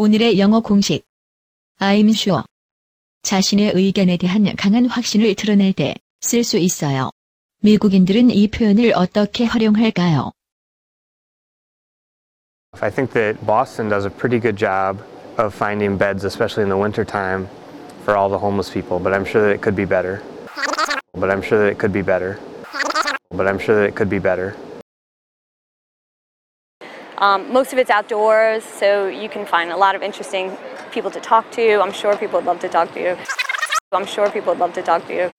[0.00, 1.04] 오늘의 영어 공식.
[1.80, 2.44] I'm sure.
[3.22, 7.10] 자신의 의견에 대한 강한 확신을 드러낼 때 쓸 수 있어요.
[7.62, 10.30] 미국인들은 이 표현을 어떻게 활용할까요?
[12.80, 15.02] I think that Boston does a pretty good job
[15.36, 17.48] of finding beds, especially in the wintertime,
[18.04, 20.22] for all the homeless people, but I'm sure that it could be better.
[21.14, 22.38] But I'm sure that it could be better.
[23.34, 24.54] But I'm sure that it could be better.
[27.20, 30.56] Um, most of it's outdoors, so you can find a lot of interesting
[30.92, 31.80] people to talk to.
[31.82, 33.16] I'm sure people would love to talk to you.
[33.90, 35.30] I'm sure people would love to talk to you.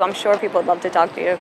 [0.00, 1.38] I'm sure people would love to talk to you.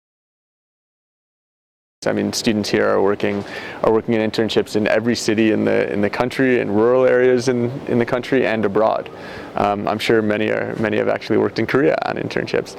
[2.07, 3.45] I mean, students here are working
[3.83, 7.49] are working in internships in every city in the in the country, in rural areas
[7.49, 9.11] in, in the country, and abroad.
[9.57, 12.75] Um, I'm sure many are many have actually worked in Korea on internships.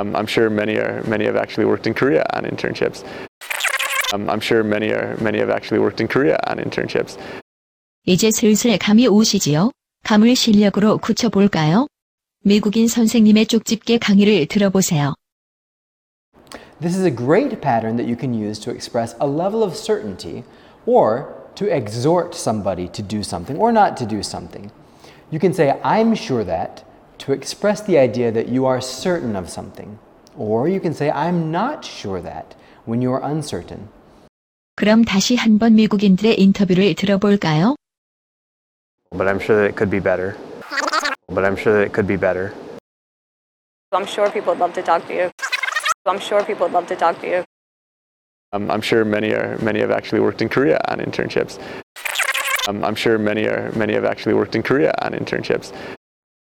[0.00, 3.04] Um, I'm sure many are many have actually worked in Korea on internships.
[4.13, 7.17] Um, I'm sure many are many have actually worked in Korea on internships.
[8.05, 9.71] 이제 슬슬 감이 오시지요?
[10.03, 11.87] 감을 실력으로 굳혀볼까요?
[12.43, 15.13] 미국인 선생님의 쪽집게 강의를 들어보세요.
[16.79, 20.43] This is a great pattern that you can use to express a level of certainty
[20.85, 24.71] or to exhort somebody to do something or not to do something.
[25.31, 26.85] You can say, I'm sure that,
[27.19, 29.99] to express the idea that you are certain of something.
[30.37, 33.89] Or you can say, I'm not sure that, when you are uncertain.
[34.74, 37.76] 그럼 다시 한번 미국인들의 인터뷰를 들어볼까요?
[39.10, 40.34] But I'm sure that it could be better.
[41.28, 42.52] But I'm sure that it could be better.
[43.92, 45.30] I'm sure people would love to talk to you.
[46.06, 47.44] I'm sure people would love to talk to you.
[48.52, 51.58] Um, I'm sure many are many have actually worked in Korea on internships.
[52.68, 55.72] Um, I'm sure many are many have actually worked in Korea on internships.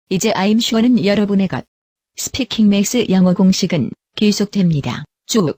[0.09, 1.65] 이제 I'm sure는 여러분의 것.
[2.17, 5.03] 스피킹 맥스 영어 공식은 계속됩니다.
[5.27, 5.57] 쭉.